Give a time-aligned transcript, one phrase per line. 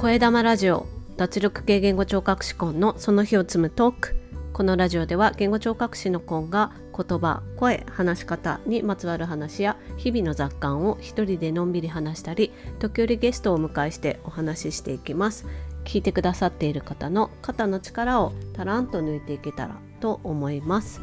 [0.00, 0.86] 声玉ラジオ
[1.18, 4.16] 脱力系言語聴覚士コンのその日を積むトーク。
[4.54, 15.44] このラジオでは言語聴覚士のコンが言葉声話し方にまつわる話や日々の雑感を一人でのんびり話したり時折ゲストをお迎えしてお話ししていきます。
[15.84, 21.02] 聞いてくださっている方の肩の力をたらんと抜いていけたらと思います。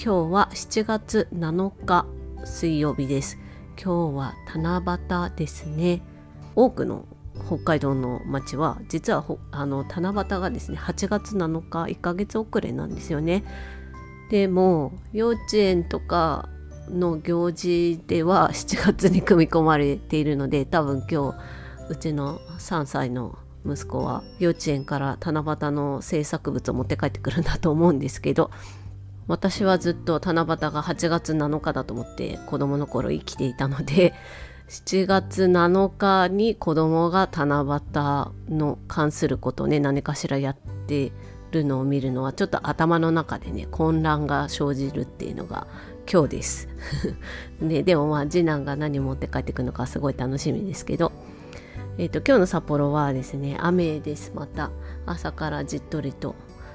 [0.00, 2.06] 今日は7月7日
[2.44, 3.36] 水曜日です。
[3.76, 4.80] 今日は七
[5.26, 6.02] 夕ですね。
[6.54, 7.04] 多くの
[7.46, 13.44] 北海道の町は実はあの七夕がですね8月7日1ヶ月遅れなんですよね。
[14.30, 16.48] でも幼稚園とか
[16.88, 21.38] の行事では7月に組み込まれているので多分今日
[21.88, 28.50] うちの3歳の息子は幼稚園から七夕の制作物を持って帰ってくるんだと思うんですけど
[29.28, 34.14] 私はずっと七夕が8月7日だと思って子供の頃生きていたので
[34.68, 41.12] 7月7日に子供が七夕の関することをね何かしらやって
[41.52, 45.68] るのを見るのはちょっと頭の中でね混乱が生じるっていうのが
[46.10, 46.68] 今日です。
[47.60, 51.12] で でもまあ次男が何持って帰ってくるのかすごい楽しみですけど。
[51.98, 54.70] えーと、今日の札幌はですね雨ですまた
[55.06, 56.34] 朝からじっとりと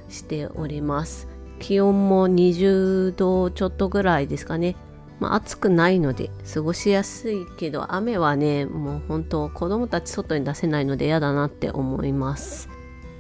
[0.09, 1.27] しております
[1.59, 4.75] 気温も20度ちょっとぐらいですかね
[5.21, 12.67] まあ、暑くないので過ごしやすいけど雨はねもう本当子供たち外に出せないので嫌だなって思います。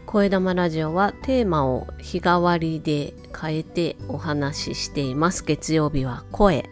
[0.07, 5.45] 声玉ラジオはテーマを日替わりで変えてお話ししています。
[5.45, 6.69] 月曜日は声。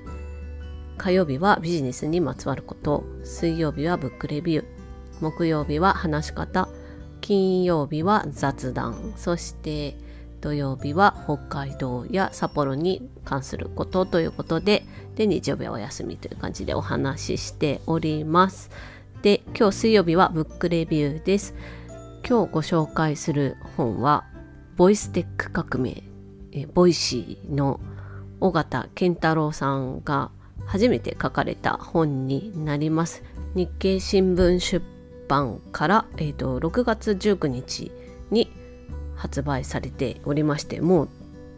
[0.97, 3.05] 火曜日はビジネスにまつわること。
[3.23, 4.65] 水曜日はブックレビュー。
[5.21, 6.67] 木曜日は話し方。
[7.21, 9.13] 金曜日は雑談。
[9.15, 9.95] そして
[10.41, 18.69] 土曜日は北海道や札幌に関することということでで日曜日はお休みという感じでお話ししております。
[19.21, 21.53] で今日水曜日はブックレビューです。
[22.27, 24.25] 今日ご紹介する本は
[24.77, 26.03] ボイステック革命
[26.51, 27.79] え Voicy の
[28.39, 30.31] 緒方憲太郎さんが
[30.65, 33.23] 初めて書かれた本になります。
[33.55, 34.85] 日経新聞出
[35.27, 37.91] 版から、えーと、6月19日
[38.29, 38.51] に
[39.19, 41.07] 発売されておりましても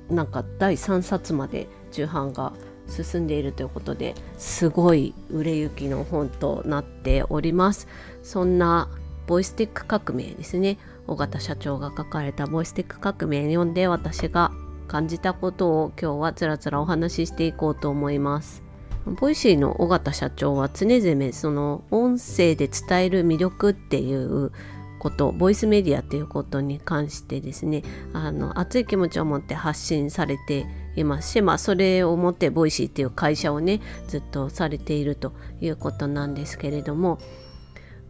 [0.09, 2.53] うなんか第3冊まで重版が
[2.87, 7.87] 進んでいるということですごい売れ行きの本となっております。
[8.23, 8.89] そんな
[9.27, 10.77] ボイステック革命ですね。
[11.07, 14.51] 尾形社長が書かれたボイステック革命読んで私が
[14.87, 18.63] 感じたことを今日はつらつらお話ししていこうと思います。
[19.05, 24.51] Voicy の緒方社長は常々その音声で伝える魅力っていう
[25.01, 27.81] ことボイスメディアっていうことに関してですね
[28.13, 37.17] あの熱い気持ちを持って発信されていますし、まあ、それをもって Voicy っていう会社をねずっとされているということなんですけれども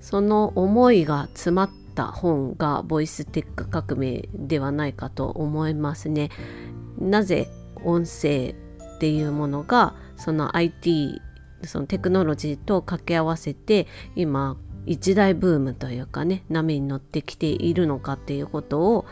[0.02, 6.30] その思いが詰まった本がボイステック革命ではないかと思いますね。
[7.00, 7.48] なぜ
[7.86, 8.54] 音声
[8.96, 11.22] っていうものがその IT
[11.64, 19.06] そのテクノロジーと掛け合わせて今一大ブームというかね波に乗ってきているのかっていうことを、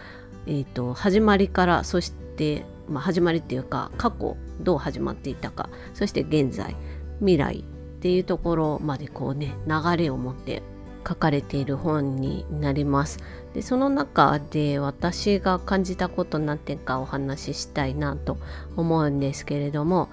[0.48, 6.76] えーと、始まりからそして、まあ、始まりっていうか過去どう始まっていたかそして現在
[7.20, 10.64] 未来っていうところまでこうね流れを持って
[11.08, 13.20] 書かれている本になります。
[13.54, 18.38] でその中で私が感じたこと何点かお話ししたいなと
[18.76, 20.10] 思うんですけれども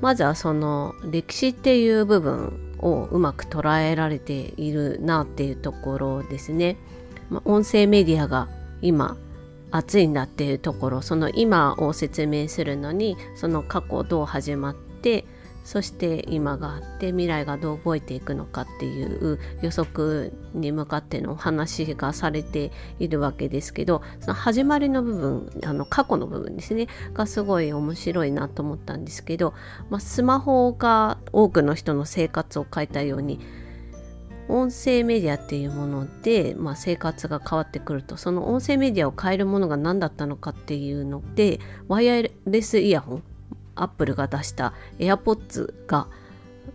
[0.00, 6.76] まずはその歴史っていう部分をうまく捉えられているなっていうところですね。
[7.30, 8.48] まあ、音声メディアが
[8.82, 9.16] 今
[9.70, 15.24] 熱いんだっていうところその今を説明するのにその過去どう始まって
[15.64, 29.54] そして今があって未来がどう動いていくのかっていう予測に向かってのお話がされているわけですけどその始まりの部分あの過去の部分ですねがすごい面白いなと思ったんですけど、
[29.88, 33.40] まあ、スマホが多くの人の生活を変えたように
[34.48, 43.22] 音声メディアっていうもので、まあ、生活が変わってくるとその音声メディアを変えるものが何だったのかっていうのでワイヤレスイヤホン
[43.76, 46.08] アップルが出した AirPods が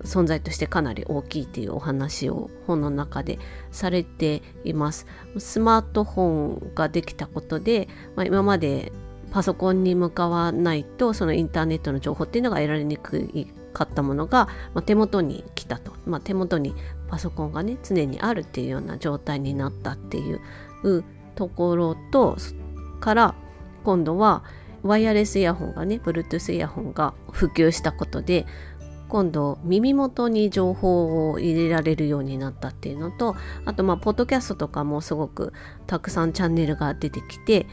[0.04, 3.40] 存在としてかなり大きいというお話を本の中で
[3.72, 5.08] されています。
[5.38, 6.24] スマートフォ
[6.72, 8.92] ンができたことで、まあ、今まで
[9.32, 16.74] パソコンに向かわないとそのインターネットの情報っていうのが得られにくいかったものが、まあ、手元に来たと、まあ、手元に
[17.08, 20.42] パソコンがね常にあるっていうような状態になったっていう
[21.36, 22.38] ところと
[23.00, 23.36] から
[23.84, 24.44] 今度は
[24.84, 28.46] ワイヤレスイヤホンがね Bluetooth イヤホンが普及したことで
[29.08, 33.36] 今度耳元に情報を入れられるようになったっていうのと
[33.66, 35.52] あとまあポッドキャストとかもすごく
[35.88, 37.66] たくさんチャンネルが出てきて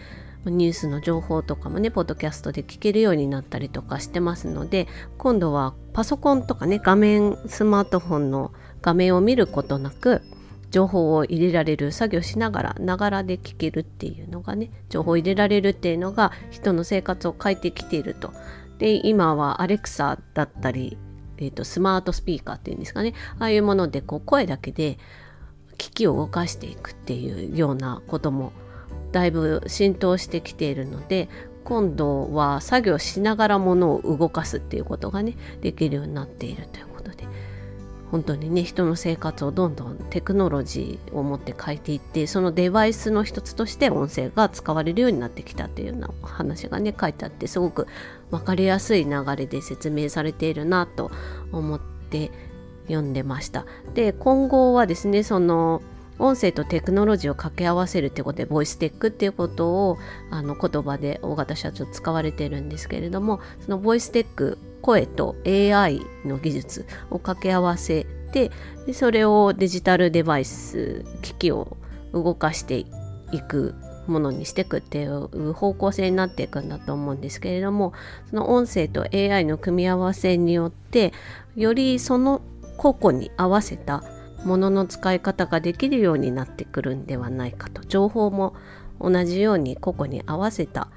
[0.46, 4.86] ニュースの情報とかもねポッドキャストで聞けるようになったりとかしてますので
[5.18, 10.22] 今度はパソコンとかね画面スマートフォンの画面を見ることなく
[10.70, 18.32] 情報を入れられる作業しながらながらで聞けるっていうのがね情報を入れられるっていうのが人の生活を変えてきていると。
[18.78, 20.98] で今はアレクサだったり、
[21.38, 24.98] えーと、スマートスピーカーっていうんですかねああいうものでこう声だけで
[25.78, 28.52] 機器を動かしていくっていうようなことも
[29.12, 31.28] だいぶ浸透してきているので
[31.64, 37.26] 今度は作業しながらものを動かすっていうことがねできるようになっているということで
[38.10, 47.86] 本当にね人の生活をどんどんテクノロジーを持って変えていってそのデバイスの一つとして音声が使われるようになってきたっていうような話がね書いてあってすごく
[48.30, 51.10] 分かりやすい流れで説明されているなと
[51.52, 52.30] 思って
[52.86, 53.66] 読んでました。
[53.94, 55.82] で今後はですねその
[56.18, 59.98] 音声とテクノロジーを掛け合わせるってことでボイステックっていうことを
[60.30, 68.50] あの言葉で大型社長使われてるんですけれどもそのボイステック声と AI の技術を掛け合わせて
[68.86, 71.76] でそれをデジタルデバイス機器を
[72.12, 72.84] 動かして
[73.32, 73.74] いく
[74.06, 77.92] ものにしていくっていう方向性になっていくんだと思うんですけれども
[78.30, 81.12] その音声と AI の組み合わせによって
[81.56, 82.42] よりその
[82.76, 84.04] 個々に合わせた
[84.44, 87.82] ものの使い方ができるようになってくるんではないかと。
[87.82, 88.54] 情報も
[89.00, 90.88] 同じように個々に合わせた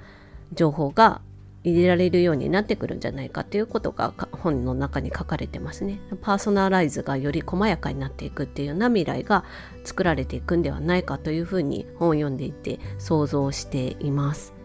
[0.54, 1.22] 情報が
[1.64, 6.00] 入れられるようになってくるんじゃないかということが本の中に書かれてますね。
[6.22, 9.44] パーソナライズがより細やかになっていくっていうような未来が
[9.84, 14.60] 作られていくんではないかというふうに本を読んでいて想像しています。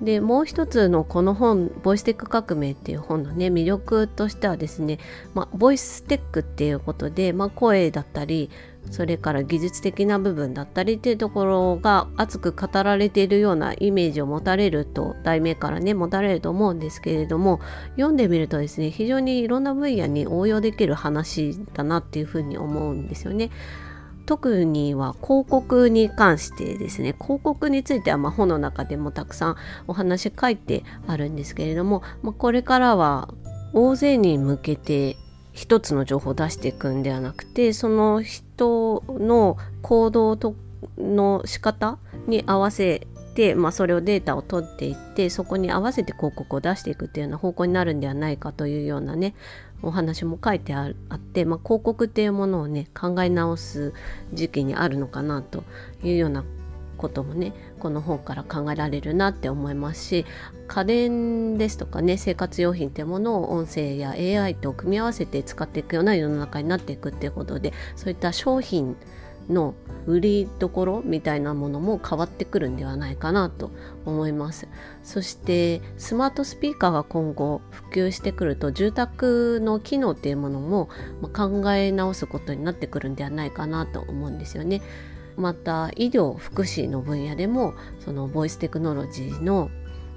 [0.00, 4.98] でもう一つのこの本「ボイステック革命」っていう本のね魅力としてはですね、
[5.34, 8.50] まあ、ボイステックっていうことで、まあ、声だったり
[8.90, 17.60] それから技術的な部分だったりっていうところが熱く語られているようなイメージを持たれると題名からね持たれると思うんですけれども
[17.96, 23.50] 読んでみるとですね非常にいろんな分野に応用できる話だなっていうふうに思うんですよね。
[24.26, 29.56] 特には広告に関してですね広告についてはま本の中でもたくさん
[29.88, 33.34] お話書いてあるんですけれども、まあ、これからは
[33.72, 35.16] 大勢に向けて
[35.52, 40.54] 一つの情報を出していくんではなくてその人の行動と
[40.98, 49.34] の仕方に合わせて、まあ、それをデータを取っていってそこに合わせて広告を出していくっていうような方向になるんではないかというようなね
[49.82, 53.94] お話も書いてあって、まあ、広告っていうものをね考え直す
[54.32, 55.64] 時期にあるのかなと
[56.02, 56.44] いうような
[57.00, 60.26] こともねこの本から考えられるなって思いますし
[60.68, 68.96] 家電ですとかね生活用品っていうものを音声や AI と組み合わせて使っていくような世の中になっていくっていうことでそういった商品
[69.48, 69.74] の
[70.06, 73.70] 売りどころみたいなものも変わってくるんではないかなと
[74.04, 74.68] 思います。
[75.02, 80.88] そしてスマートスピーカーが今後普及してくると住宅の機能っていうものも
[81.34, 84.82] 考え直すことになってくるんではないかなと思うんですよね。
[85.36, 87.74] また医療福祉の分野でも
[88.04, 89.70] そのボイステクノロジーの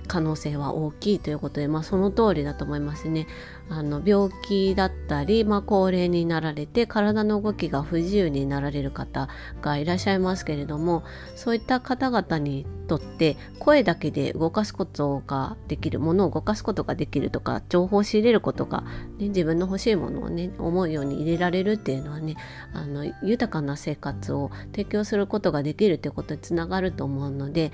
[0.08, 3.28] 可能性は大きいということで、まあ、その通りだと思いますね。
[3.70, 9.30] あの病気だったり、まあ、高齢になられて体の動きが不自由になられる方
[9.62, 11.04] がいらっしゃいますけれども
[11.36, 18.82] そういった方々にとって声だけで動かすことができるものを動かすことができるとか情報を仕入れることが、
[19.18, 22.36] ね、自分の欲しいものをね思うように入れられるっていうのはね
[22.74, 27.72] あの豊かな生活を提供することができるということにつながると思うので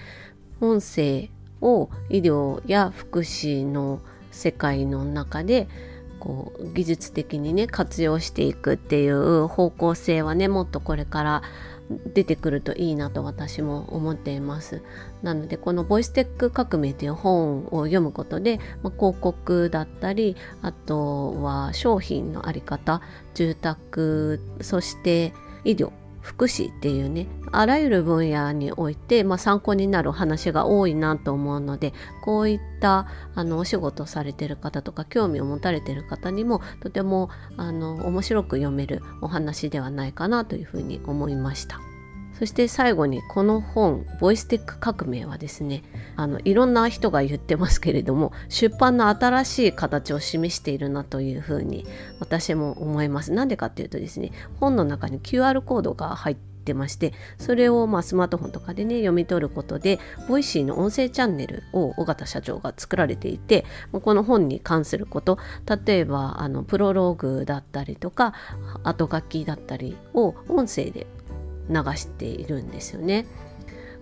[0.61, 1.29] 音声
[1.61, 3.99] を医療や福祉の
[4.31, 5.67] 世界の中で
[6.19, 11.43] こう技術的にね活用していくっていう方向性はねもっとこれから
[12.13, 14.83] 出てくるといいなと私も思っています。
[15.23, 23.01] なのでこの「ボイステック革命」という本を読むことで、まあ、広告だったりあとは商品の在り方
[23.33, 25.91] 住宅そして医療
[26.29, 31.91] 福祉っていうねあらゆる分野において、まあ、参考になるお話が多いなと思うので
[32.23, 41.88] こういったあのお仕事されてる方とか興味を持たれてる方にもとてもあの面白く読めるお話ではないかなというふうに思いました。
[42.39, 45.83] そして最後にこの本「ボイステック革命」はですね
[46.15, 51.85] あのいろんな人が言ってますけれども出版の新しい形を示しているなというふうに
[52.19, 53.33] 私も思います。
[53.33, 65.39] なんでかっていうとですね本の中に QR コードが入っててましてそれをまスマートフォンとかでね読み取ることで Voicy の音声チャンネルを緒方社長が作られていてこの本に関すること
[65.85, 68.33] 例えばあのプロローグだったりとか
[68.83, 71.07] 後書きだったりを音声で
[71.69, 73.25] 流しているんですよね。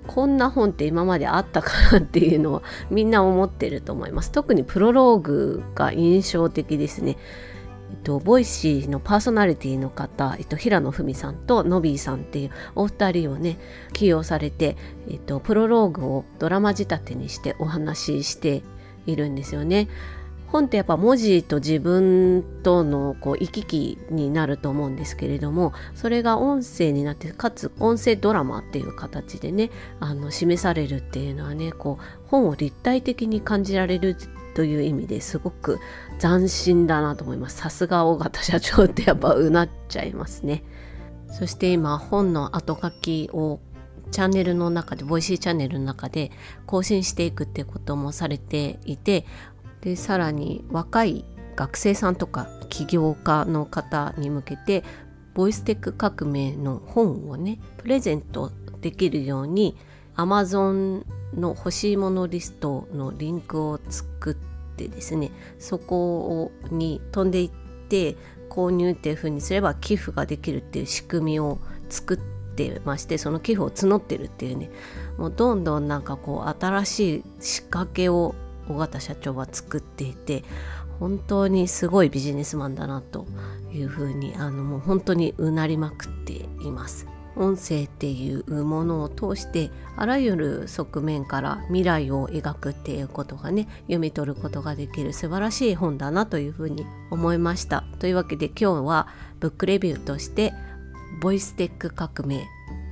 [0.08, 4.32] こんな本って今まであったかなっていうのはみんな思ってると思います。
[4.32, 7.18] 特にプロローグが印象的ですね。
[7.90, 13.58] えっと、 Voicy のパーソナリティの方、えっと、平野文さんとノビーさんっていうお二人をね
[13.94, 14.76] 起用されて、
[15.10, 18.62] えっと、プロローグをドラマ仕立てにしてお話しして
[19.06, 19.88] いるんですよね。
[20.48, 34.16] 本ってやっぱ文字と自分とのこう行き来になると思うんですけれどもそれが音声になってかつ音声ドラマっていう形でねあの示されるっていうのはねこう本を立体的に感じられる
[34.56, 35.80] という意味ですごく
[36.20, 37.58] 斬新だなと思います。
[37.58, 40.64] さすが尾形社長ってやっぱうなっちゃいますね。
[41.30, 43.60] そして今本の後書きを
[44.12, 46.32] チャンネルの中で Voicy チャンネルの中で
[46.66, 49.26] 更新していくってこともされていて
[49.88, 51.24] でさらに若い
[51.56, 54.84] 学生さんとか起業家の方に向けて
[55.34, 58.52] ボイステック革命の本をねプレゼント
[58.82, 59.78] できるように
[60.18, 64.36] Amazon の欲しいものリストのリンクを作っ
[64.76, 67.52] てですねそこに飛んでいっ
[67.88, 68.18] て
[68.50, 72.18] 購入っていう風にすれば寄付ができるっていう仕組みを作っ
[72.58, 74.70] てましてその寄付を募ってるっていうね
[75.18, 78.36] もうどんどんなんかこう新しい仕掛けを
[78.70, 80.44] 尾形社長は作っていて
[81.00, 83.26] 本当にすごいビジネスマンだなと
[83.72, 87.08] いうふうにあのもう本当にうなりまくっています。
[87.38, 99.08] 音声っていうものを通してあらゆる側面から未来を描くっていうことがね読み取ることができる素晴らしい本だなというふうに思いましたというわけで今日は
[99.40, 100.52] ブックレビューとして
[101.22, 102.48] 「ボイステック革命」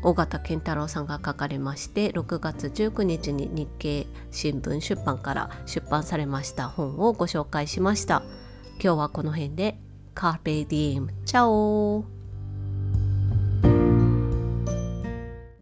[0.05, 8.24] 尾形健太郎さんが書かれまして6月19日に日経新聞出版から出版されました本をご紹介しました。
[8.81, 9.79] 今日はこの辺で。
[10.15, 12.14] カーペディエムチャオ